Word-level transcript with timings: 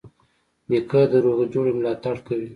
نیکه 0.69 1.01
د 1.11 1.13
روغي 1.25 1.45
جوړې 1.53 1.71
ملاتړ 1.79 2.15
کوي. 2.27 2.49